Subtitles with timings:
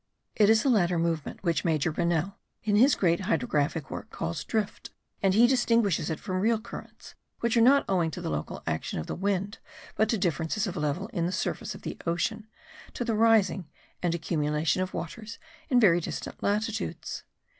[0.35, 4.89] It is the latter movement which Major Rennell, in his great hydrographic work, calls drift;
[5.21, 8.97] and he distinguishes it from real currents, which are not owing to the local action
[8.97, 9.59] of the wind,
[9.93, 12.47] but to differences of level in the surface of the ocean;
[12.95, 13.69] to the rising
[14.01, 15.37] and accumulation of waters
[15.69, 17.21] in very distant latitudes.